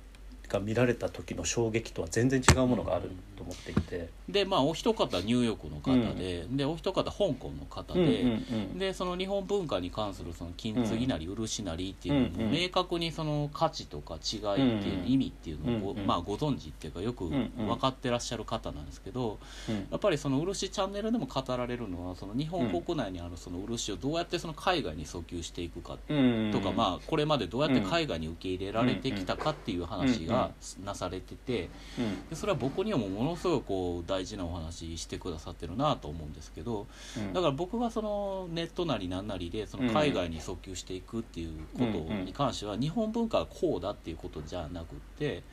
[0.47, 8.34] が見られた時の衝撃とは全然違うものがあると思っていて、でまあお一方ニューヨークの方で、でお一方香港の方で、うんうん
[8.71, 17.67] うんでその日本文化に関するその金継ぎなり漆なりっていうのうんうんも明確にその価値とか違いっていううん意味っていうのをまあ、ご存知っていうかよくんうん。
[17.67, 19.75] 分かってらっしゃる方なんですけどうん。
[19.75, 30.35] やっぱりその漆チャンネルでも語られるのはその日本国内にあるその漆をどうやってその海外に訴求していくかうんとか、まあこれまでどうやって海外に受け入れられてきたかっていう話が
[30.84, 32.30] なされててうん。
[32.30, 37.34] でそれは僕にはもうものすごいこう大事なお話してくださってるなと思うんですけどうん。
[37.34, 45.43] だから僕はそのネットなりなんなりでその海外に訴求していくっていうことに関しては日本文化がこうだっていうことじゃなくって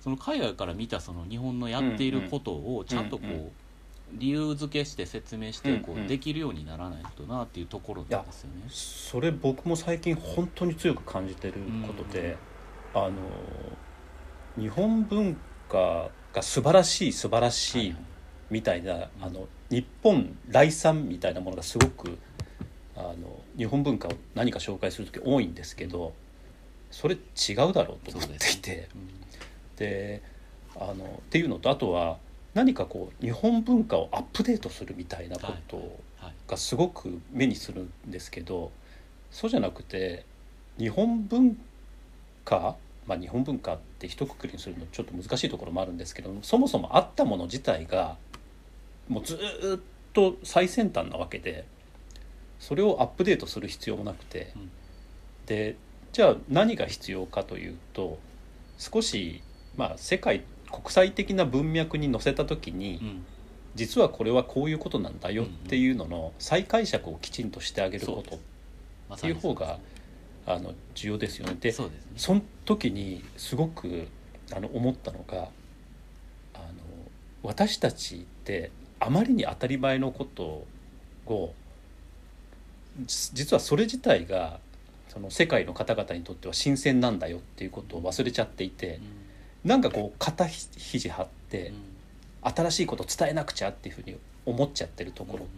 [0.00, 3.50] その海外から見たその日本のやっていることをちゃんとこうんうんう
[4.14, 6.04] 理由付けして説明してこうんうん。
[6.06, 8.62] うできるようにならないとなっていうところなんですよね。
[8.68, 11.54] それ僕も最近本当に強く感じてる
[11.86, 12.38] ことで、
[12.94, 13.12] あの
[14.58, 15.36] 日本文
[15.68, 17.96] 化が素晴らしい素晴らしい
[18.50, 22.18] みたいな、あの日本来産みたいなものがすごく
[22.96, 23.14] あの
[23.56, 26.12] 日本文化を何か紹介する時多いんですけど
[26.90, 28.88] それ違うだろうと思っていて。
[29.76, 30.22] で
[30.76, 32.18] あのっていうのとあとは
[32.54, 35.98] 何かこう日本文化をアップデートするみたいなこと
[36.46, 38.72] がすごく目にするんですけど
[39.30, 40.24] そうじゃなくて
[40.78, 41.58] 日本文
[42.44, 42.76] 化
[43.08, 48.16] まあ日本文化って一括りにするのちょっと難しいところもあるんですけどもそもそもあったもの自体が
[49.08, 49.80] もうずーっ
[50.12, 51.64] と最先端なわけで
[52.60, 54.70] それをアップデートする必要もなくて、うん。
[55.46, 55.76] で
[56.12, 58.18] じゃあ何が必要かというと
[58.76, 59.42] 少し
[59.76, 63.24] まあ世界国際的な文脈に乗せた時に、うん。
[63.74, 68.38] 実はこれはこういうことなんだよっていうのの再解釈をきちんとしてあげることっ
[69.08, 69.78] まていう方が
[70.48, 71.56] あの重要ですよね。
[71.60, 74.08] でそねその時にすごく
[74.50, 75.50] あの思ったのが
[76.54, 76.64] あの
[77.42, 80.64] 私たちってあまりに当たり前のこと
[81.26, 81.54] を
[83.04, 84.58] じ実はそれ自体が
[85.08, 89.00] その世界の方々にとっては新鮮なんだよっていうことを忘れちゃっていて
[89.64, 91.72] なんかこう肩ひ肘張って
[92.42, 95.48] 新しいことを伝えなくちゃっていうふうに思っちゃってるところっ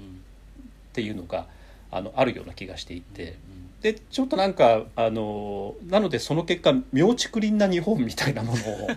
[0.93, 1.47] ていうのが
[1.93, 3.39] あのあるような気がしていて。
[3.81, 8.89] でちょっとなんかあのなのでその結果妙竹林な日本みたいなものを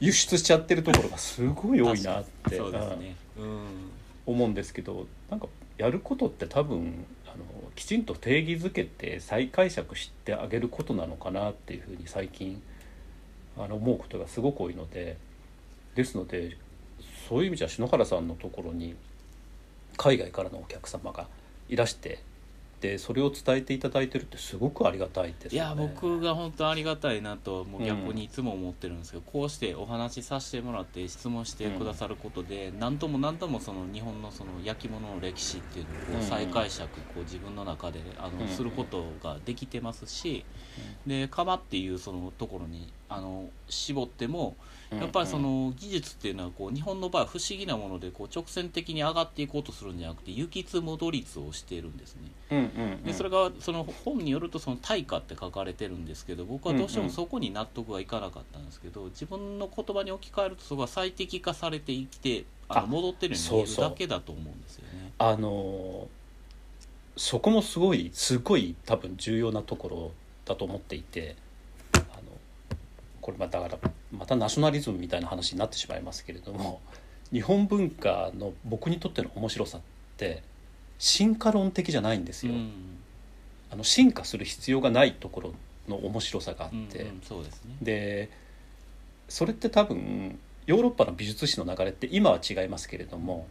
[0.00, 3.16] 輸出しちゃってるところがすごい多いなって、そうですね。
[3.38, 3.44] うん。
[3.44, 3.64] うん。
[4.26, 12.62] 思うんですけどなんかやることって多分あのきちんと定義づけて再解釈してあげることなのかなっていうふうに最近
[13.58, 15.16] あの思うことがすごく多いので
[15.94, 16.56] ですので
[17.28, 18.94] そういう意味じゃ篠原さんのところに
[19.96, 21.26] 海外からのお客様が
[21.68, 22.20] いらして
[22.80, 25.58] でそれを伝えていただいてるってすごくありがたいですね。
[25.58, 38.48] や僕が本当ありがたいなともう逆うんにいつも思ってるんですけど、こうしてお話しさせてもらって質問してくださることで、何とも何ともその日本のその焼き物の歴史っていうのをこう再解釈こう自分の中であの、うん。
[38.48, 40.44] することができてますし、
[41.06, 44.56] で窯っていうそのところにあの絞っても
[44.90, 52.16] やっぱりその技術っていうのはこう日本の場合は不思議なものでこう直線的に上がっていこうとするんじゃなくて行きつ戻りつをしているんです
[52.50, 53.00] ね。
[53.04, 65.12] でそれがその本によるとその対価って書かれてるんですけど僕はどうしてもそこに納得がいかなかったんですけど自分の言葉に置き換えるとそこが最適化されて生きてああの戻ってるように見えるだけだと思うんですよね。
[65.18, 66.08] あの
[67.16, 70.12] そこもすごいすごい多分重要なところ
[70.44, 71.36] だと思っていて
[73.24, 76.82] これまただからまたナショナリズムみたいな話になってしまいますけれども
[77.32, 79.80] 日本文化の僕にとっての面白さっ
[80.18, 80.42] て
[80.98, 82.52] 進化論的じゃないんですよ。
[82.52, 82.70] うん
[83.70, 85.54] あの進化する必要がないところ
[85.88, 87.76] の面白さがあって、うんうんそうですね。
[87.80, 88.30] で
[89.30, 93.46] それって多分ヨーロッパの美術史の流れって今は違いますけれども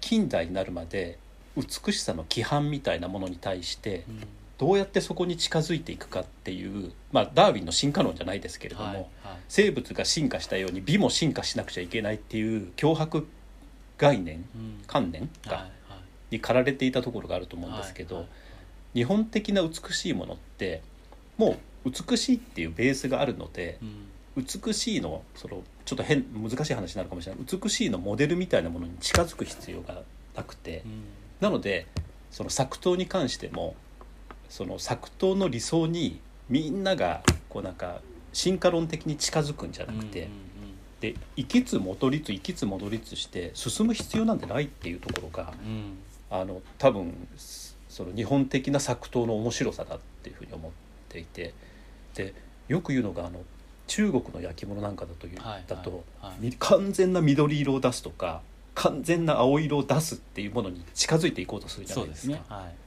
[0.00, 1.18] 近代になるまで
[1.56, 4.22] 美しさの規範みたいなものに対してうん
[4.58, 9.06] どうやってそこに近づいていくかっていう、まあ、ダーウィンの進化論じゃないですけれども、はいはい。
[9.48, 13.26] 生物が進化したように美も進化しなくちゃいけないっていう脅迫
[13.98, 14.82] 概念うん。
[14.86, 15.70] 観念はいが
[16.30, 18.26] に駆られていたところがあると思うんですけど、はい
[18.94, 20.80] 日本的な美しいものって
[21.36, 24.06] もう美しいっていうベースがあるのでうん。
[24.36, 27.44] 美しいのそのちょっと変難しい話になるかもしれない。
[27.44, 30.02] 美しいのモデルみたいなものに近づく必要が
[30.36, 30.82] なくて。
[30.84, 31.04] うん。
[31.40, 31.86] なので
[32.30, 33.74] その作刀に関しても
[34.54, 38.00] その作刀の理想にみんながこうなんか
[38.32, 40.30] 進化論的に近づくんじゃなくて、うんうん
[41.00, 45.98] で行きつ戻りつ行きつ戻りつして進む必要なんてないっていうところがうん。
[46.30, 47.12] あの多分
[47.88, 50.72] その日本的な作刀の面白さだっていうふうに思っ
[51.10, 51.52] ていて
[52.14, 52.32] で
[52.68, 53.40] よく言うのがあの
[53.86, 55.64] 中国の焼き物なんかだという、はい。
[55.66, 56.04] だと、
[56.60, 58.40] 完全な緑色を出すとか
[58.74, 62.40] 完全な青色を出すっていうものに近づいていこうとするじゃなそいうですすね。
[62.48, 62.83] はい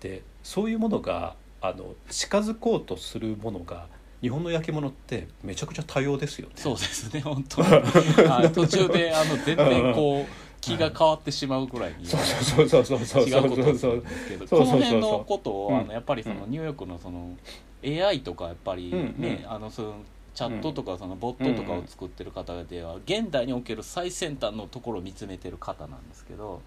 [0.00, 3.86] でそういうものがあの近づこうとするものが
[4.22, 6.54] 日本の焼き物ってめちゃくちゃ多様ですよね。
[6.56, 7.62] そうですね本当
[8.50, 13.46] 途中であの全然こう気が変わってしまうぐらいにそうそうそうそうそう違そう。
[13.46, 14.78] うことそうなんですけどそうそうそうそう。
[14.78, 15.86] この辺のことをあうん。
[15.86, 16.50] のやっぱりそのうん。
[16.50, 17.36] ニューヨークのその
[17.82, 19.50] AI とかやっぱりうんねうん。
[19.52, 19.94] あのその
[20.34, 26.60] チャットとかそのボットとかを作ってる方では現代における最先端のところを見つめてる方なんですけどうん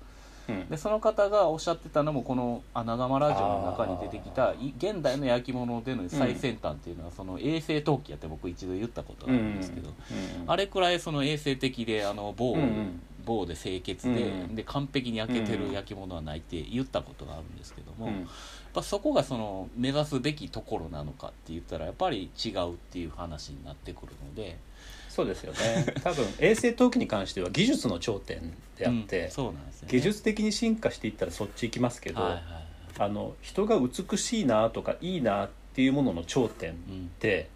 [0.70, 9.90] でその方がおっしゃってたのもこの「穴窯ラジオ」の中に出てきたい現代の焼き物での最先端っていうのはその衛星陶器やって僕一度言ったことがあるんですけど
[10.48, 13.02] あれくらいその衛生的であの棒,、うんうん。
[13.26, 18.14] 棒で清潔で,、うんで完璧に焼けてうんる焼き物はないって言ったことがあるんですけども、うん。
[18.14, 18.26] やっ
[18.74, 24.58] ぱそこがその目指すべきところなのかって言ったらやっぱり違うっていう話になってくるので
[25.14, 25.86] そうですよね。
[26.04, 29.92] 多分衛星陶器に関しては技術の頂点であって、うんそうなんですよね。
[29.92, 32.64] 技術的に進化していったらそっち行きますけど、はいはいはい。
[32.98, 37.12] あの人が美しいなとかいいなっていうものの頂点っうん。
[37.20, 37.48] て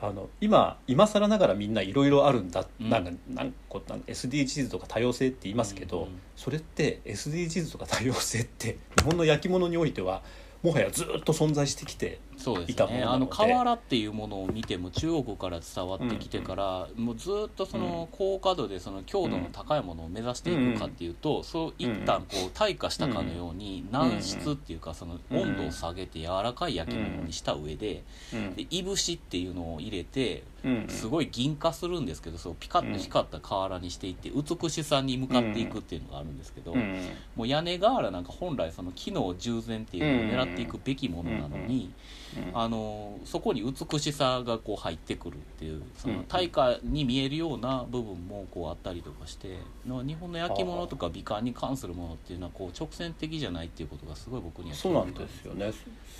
[0.00, 2.88] あの今今更ながらみんないろいろあるんだ、うん。
[2.88, 10.22] なんかなんこなんか SDGs とか多様性って言いますけど、うんうんそれって SDGs とか多様性って日本の焼き物においては
[10.62, 13.16] もはやずっと存在してきてそうですいたものねなので。
[13.16, 28.54] あの瓦っていうものを見ても中国から伝わってきてから、もうずっとその高価度でその強度の高いものを目指していくかっていうと、そう一旦こう退化したかのように軟質っていうかその温度を下げて柔らかい焼き物にした上でうん。
[28.54, 30.86] でいぶしっていうのを入れてうん。
[30.88, 37.00] すごい銀化するんですけどそうピカッと光った瓦にしていって美しさに向かっていくっていうのがあるんですけど、うん。
[37.34, 42.16] もう屋根瓦なんか本来その機能従前っていうのを狙っていくべきものなのに、うん
[42.52, 49.56] あのそこに美しさがこう入ってくるっていうそうんの対価に見えるような部分もこうあったりとかして
[49.86, 55.72] の日本の焼き物とか美観に関するものっていうのはこう直線的じゃないっていうことがすごい僕にはそうなんですよね。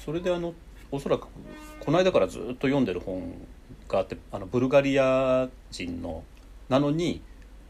[0.04, 0.54] それであの
[0.90, 1.26] おそらく
[1.80, 3.34] この間からずっと読んでる本
[3.88, 6.24] があってあのブルガリア人の
[6.68, 7.20] なのに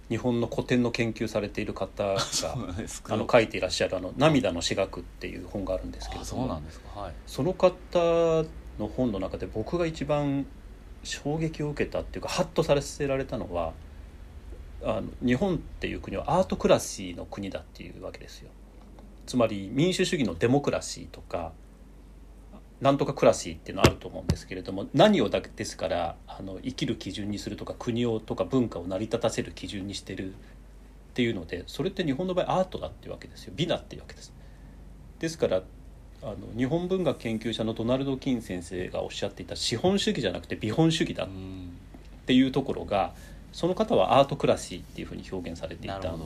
[0.09, 2.17] 日本の古典の研究されている方が
[3.09, 6.63] あの書いていらっしゃる「あの涙の私学」っていう本があるんですけれあども
[7.27, 8.45] その方
[8.79, 10.47] の本の中で僕が一番
[11.03, 13.73] 衝撃を受けたっていうかハッとさせられたのは
[14.83, 18.51] あの日本っていう国はアートクラシーの国だっていうわけですよ。
[19.27, 21.53] つまり民主主義のデモクラシーとか
[22.81, 30.37] なんとかクラシーっていうのはあると思うんですけれども何をだけですからあの生きる基準にするとか国をとか文化を成り立たせる基準にしてるっ
[31.15, 33.55] ていうのでそれって日本の場合アートだっていうわけですよ。
[33.57, 34.33] 美だっていうわけです。
[35.19, 35.63] ですから
[36.23, 41.71] あの日本文学研究者のドナルド・キン先生がおっしゃっていた資本主義じゃなくて美本主義だっうん。
[42.27, 43.15] ていうところが
[43.53, 46.21] その方はアートクラシーっていうふうに表現されていたん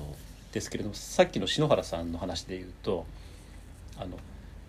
[0.50, 3.06] ですけれどもさっきの篠原さんの話で言うと
[3.98, 4.16] あの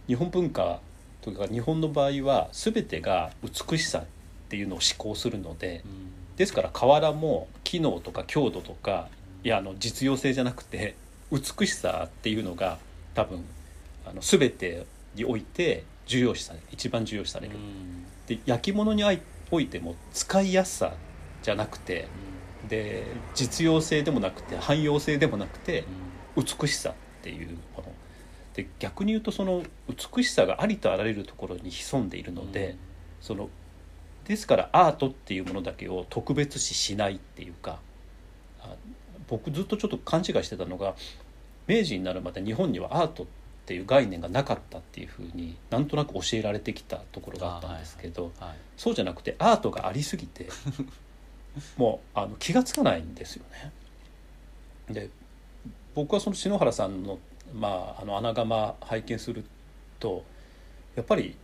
[0.07, 0.81] 日本文化
[1.21, 4.05] というか日本の場合は全てが美しさっ
[4.49, 6.11] ていうのを思考するのでうん。
[6.37, 9.09] ですから瓦も機能とか強度とか
[9.43, 10.95] いやあの実用性じゃなくて
[11.31, 12.79] 美しさっていうのが
[13.13, 13.43] 多分
[14.05, 17.55] あの全てにおいて重要視される一番重要視される。
[17.55, 18.05] うん。
[18.27, 19.03] で焼き物に
[19.51, 20.93] おいても使いやすさ
[21.43, 22.07] じゃなくて
[22.67, 23.05] で
[23.35, 25.83] 実用性でもなくて汎用性でもなくて
[26.35, 27.83] 美しさっていうもの
[28.53, 29.63] で逆に言うとその
[30.15, 32.75] 美しさがありとあらゆるところに潜んでいるので、
[33.21, 33.49] その
[34.25, 37.79] ですからアートっていうものだけを特別視しないっていうか
[38.59, 38.75] あ
[39.27, 40.95] 僕ずっとちょっと勘違いしてたのが
[41.67, 43.25] 明治になるまで日本にはアートっ
[43.65, 50.47] ていう概念がなかったっていうふうになんとなく教えられてきたところがあったんですけど、はいそうじゃなくてアートがありすぎて
[51.77, 53.71] もうあの気が付かないんですよね。
[54.89, 55.09] で
[55.93, 57.19] 僕はその篠原さんの,、
[57.53, 59.45] まあ、あの穴窯拝見する
[59.99, 60.23] と
[60.95, 61.35] やっぱり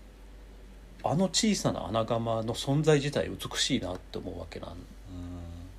[1.04, 4.76] あの小さな穴窯の存在自体美しいなって思うわけなん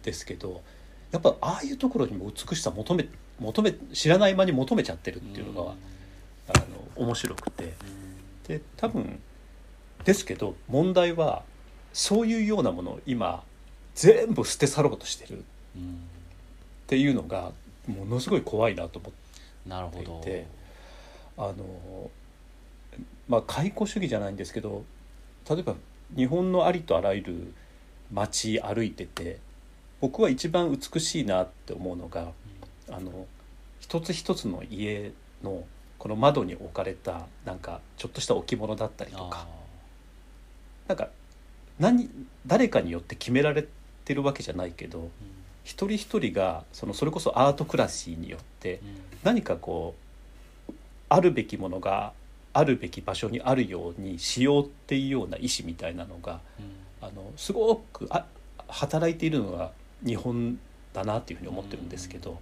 [0.02, 0.62] ですけど
[1.10, 3.08] やっぱああいうところにも美しさ求め
[3.40, 5.72] 求め知らない間に求めちゃってるっていうのが、
[6.48, 6.58] あ
[6.96, 7.72] の面白くて。
[8.48, 9.20] で多分
[10.04, 11.42] ですけど問題は
[11.92, 13.44] そういうようなものを今
[13.94, 15.42] 全部捨て去ろうとしてるっ
[16.86, 17.52] ていうのが
[17.86, 19.27] ものすごい怖いなと思って
[19.68, 20.20] なるほど。
[20.24, 20.46] で
[21.36, 22.10] あの
[23.28, 24.84] まあ解雇主義じゃないんですけど
[25.48, 25.74] 例えば
[26.16, 27.54] 日本のありとあらゆる
[28.12, 29.38] 街歩いてて
[30.00, 32.32] 僕は一番美しいなって思うのが
[32.90, 33.26] あの
[33.80, 35.64] 一つ一つの家の
[35.98, 39.46] この窓に置かれたなんかちょっとした置物だったりとか。
[40.88, 41.10] なんか
[41.78, 42.08] 何
[42.46, 43.66] 誰かによって決められ
[44.04, 45.10] てるわけじゃないけど
[45.68, 48.80] 一人一人がそのそれこそアートクラシーによって
[49.22, 49.94] 何かこ
[50.70, 50.72] う
[51.10, 52.14] あるべきものが
[52.54, 56.40] あるべき場所にあるようにしようっていうような意思みたいなのが
[57.02, 58.24] あのすごくあ
[58.66, 60.58] 働いているのが日本
[60.94, 62.40] だなっていうふうに思ってるんですけど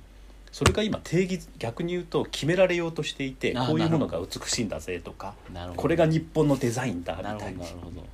[0.53, 5.35] それが今定義逆に言うと決められようとしていてあこういうものが美しいんだぜとか
[5.75, 7.33] これが日本のデザインだみな。
[7.33, 8.07] るほたいなどなるほど。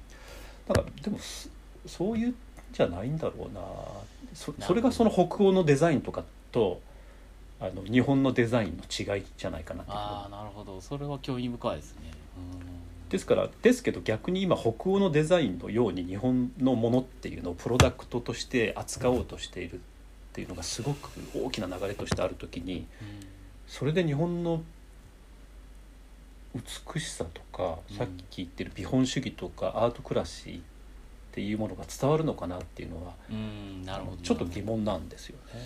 [0.69, 1.51] だからでもそ
[1.87, 2.35] そういうん
[2.73, 3.61] じゃないんだろうな。
[4.35, 6.81] そそれがその北欧のデザインとかと
[7.61, 10.81] あの日本のデザインの違いじゃないかなああなるほど。
[10.81, 12.13] それは興味深いですね。
[13.11, 19.79] ですからですけど逆に今北欧のデザインのように日本のものっていうのをプロダクトとして扱おうとしているっ
[20.33, 22.87] ていうのがすごく大きな流れとしてある時に
[23.67, 24.63] それで日本の
[26.55, 27.97] 美しさとか、うん。
[27.97, 30.61] さっき言ってる美本主義とかアートクラシー
[31.33, 33.39] っていうものが伝わるのかなっていうのはうんう
[33.83, 34.17] んなるほど。
[34.19, 35.61] ちょっと疑問なんですよね。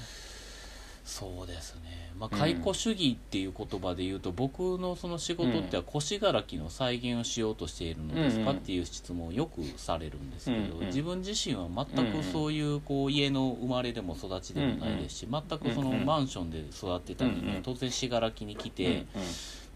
[1.04, 2.12] そうですね。
[2.18, 8.48] まあうん解雇主義っていう言葉で言うと、僕のその仕事っては腰がらきの再現をしようとしているのですか、うん。
[8.48, 10.86] うんっていう質問をよくされるんですけど、うんうん。
[10.86, 16.06] 自分自身は全くそういうこう家の生まれでも育ちでもないですし、全くそのうんうん。
[16.06, 17.62] マンションで育ってた人間、うんうん。
[17.62, 19.06] 当然信楽に来て、で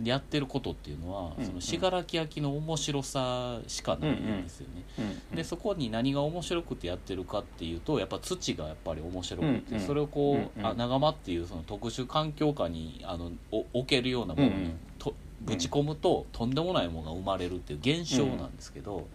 [0.04, 1.46] やってることっていうのは、うんうん。
[1.46, 4.84] その信楽焼の面白さしかないんですよね。
[5.30, 9.86] うんでそこに何が面白くてやってるかっていうとやっぱ土がやっぱり面白くて、うんうん。
[9.86, 10.66] それをこう、うんうん。
[10.66, 14.80] あ長間っていうその特殊環境下にあのお置けるようなものに、うんうん。
[14.98, 19.08] とぶち込むととんでもないものが生まれるっていう現象なんですけど、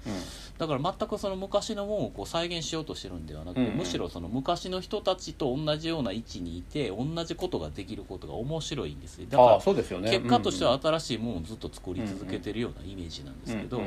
[0.57, 3.77] だから全くその昔のものをこう再現しようとしてるんではなくて、うんうん。
[3.77, 10.09] むしろその昔の人たちと同じような位置にいて同じことができることが面白いんですよだかあらあそうですよね。
[10.09, 13.81] 結果としては新しいものをずっと作り続けてるようなイメージなんですけど、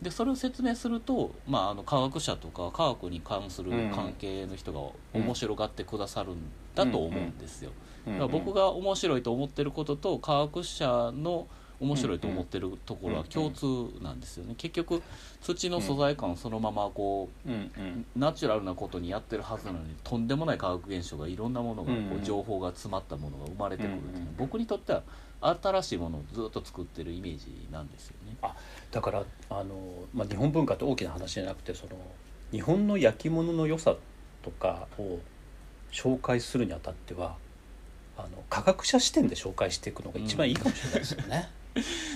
[0.00, 4.80] でそれを説明すると、まあ、あの科学者とか科学に関する関係の人が
[5.18, 6.36] 面白がってくださるん
[6.74, 7.70] だと思うんですよ。
[8.06, 8.12] うん。
[8.12, 11.46] だから僕が面白いと思ってることと科学者の
[11.80, 13.66] 面白いと思ってるところは共通
[14.02, 14.54] なんですよね。
[14.56, 15.02] 結局
[15.42, 25.02] 土の素材感そのままこうんうんうナチュラルなことにやってるはずなのにとんでもない化学現象がいろんなものがこう情報が詰まったものが生まれてくるっていうのは僕にとっては
[25.40, 28.36] 新しいものをずっと作ってるイメージなんですよね。
[28.90, 29.76] だからあの、
[30.14, 31.92] まあ、日本文化って大きな話じゃなくてその
[32.52, 33.96] 日本の焼き物の良さ
[34.42, 35.18] とかを
[35.92, 37.36] 紹介するにあたっては
[38.16, 41.48] あの科学者視点で紹介していくのが一番いいかもしれないですよね。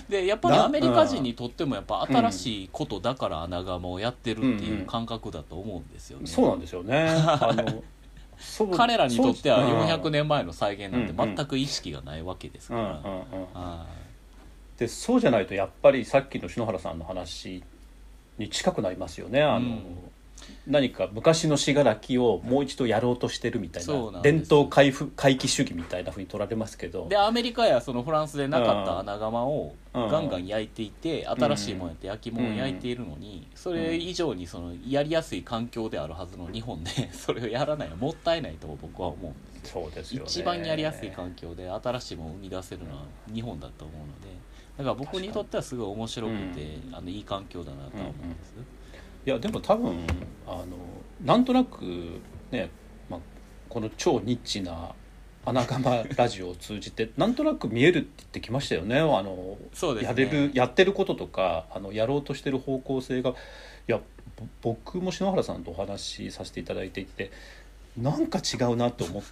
[0.08, 6.26] でやっぱりなアメリカ人にとってもやっぱ新しいことだから穴窯をやってるっていう感覚だと思うんですよね。
[6.26, 7.08] そうなんですよね。
[8.74, 12.74] 彼らにとってはそう400年前の再現なんてうんうん全く意識がないわけですか
[13.54, 13.86] ら、
[14.78, 17.62] でそうじゃないとやっぱりさっきの篠原さんの話
[18.38, 19.42] に近くなりますよね。
[19.42, 20.09] あの、うん
[20.66, 27.08] 何か昔の信楽をもう一度やろうとしてるみたいな伝統回復回帰主義みたいなふうに取られますけど。
[27.08, 30.08] でアメリカやそのフランスでなかった穴窯をうん。
[30.08, 39.32] ガンガン焼いていて新しいものやって焼き物を焼いているのにそれ以上にそのやりやすい環境であるはずの日本で それをやらないのはもったいないと僕は思う
[39.66, 40.26] そうですよね。
[40.28, 43.02] 一番やりやすい環境で新しいものを生み出せるのは
[43.32, 44.40] 日本だと思うので
[44.78, 48.54] だから僕にとってはすごい面白くて、あのいい環境だなとは思うんです、
[49.26, 49.98] いやでも多分
[50.46, 50.66] あの
[51.22, 51.82] なんとなく
[52.50, 52.70] ね、
[53.08, 53.20] まあ、
[53.68, 54.94] この超ニッチな
[55.44, 58.98] 穴窯ラジオを通じてなんとなく見えるって言ってきましたよね。
[58.98, 60.08] あのそうですね。
[60.08, 63.34] やれるやってることとかあのやろうとしてる方向性がい
[63.86, 64.00] や
[64.62, 67.30] ぼ僕も篠原さんとお話しさせていただいていて
[67.96, 69.22] なんか違うなと思っ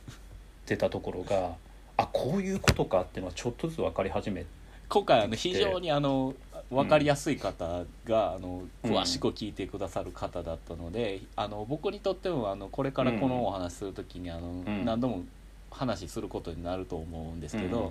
[0.67, 1.57] てたところが
[1.97, 4.47] あこういうことかっていうのはちょっとずつ分かり始め
[4.89, 6.35] 今回あの非常にあの
[6.71, 14.85] 分かりやすい方が、あの詳しく聞いてくださる方だったので、あの僕にとってもあのこれからこのお話する時にあの、ん。
[14.85, 15.25] 何度も
[15.71, 17.85] 話することになると思うんですけど、うん。
[17.85, 17.91] や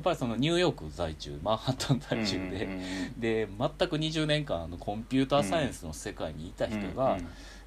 [0.00, 7.18] っぱりそのニューヨーク在住マンハッタン在住で、うんうんで全く20年間あのコンピューターサイエンスの世界にいた人が、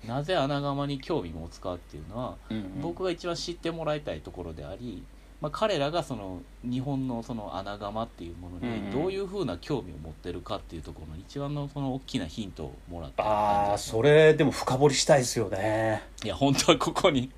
[0.07, 2.35] なぜ穴窯に興味を持つかっていうのは、
[2.81, 5.03] 僕が一番知ってもらいたいところであり、
[5.41, 16.03] まあ、彼らがその日本のその穴窯っていうものにどういうふうな興味を持ってるかっていうところの一番のその大きなヒントをもらったああ感じですそれでも深掘りしたいですよね。
[16.25, 17.31] いや本当はここに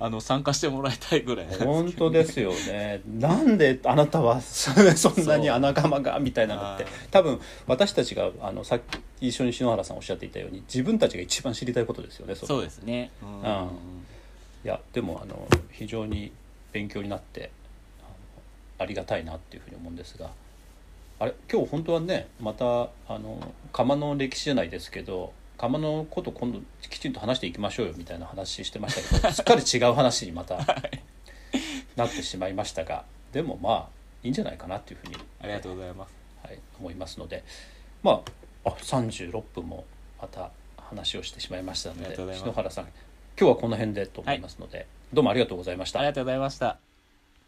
[0.00, 3.02] あの参加してもらいたいぐらいなんですけど本当ですよね。
[3.06, 6.84] なんであなたはそそんなに穴窯がみたいなのって。
[6.84, 8.80] はい多分私たちがあのさっ
[9.20, 13.10] き一緒に篠原さんおっしゃっていたように自分たちが一番知りたいことですよねれそうですね。
[13.22, 13.42] うん。
[13.42, 13.68] うん。
[14.64, 16.32] いやでもあの非常に
[16.72, 17.50] 勉強になって
[18.78, 20.30] ありがたいなっていうふうに思うんですが
[21.18, 30.58] あれ今日本当はねまたあの窯の歴史じゃないですけど窯のこと今度きちんと話していきましょうよみたいな話してましたけど すっかり違う話にまた
[31.96, 33.88] なってしまいましたがでもまあ
[34.24, 36.14] いいんじゃないかなっていうふうに、ありがとうございます。
[36.44, 37.42] はい、思いますので
[38.02, 38.22] ま
[38.64, 39.84] ああ36分も
[40.20, 42.88] また話をしてしまいましたので篠原さん
[43.38, 46.08] 今日はこの辺でと思いますので、どうもありがとうございましたあり。
[46.08, 46.91] がとうございました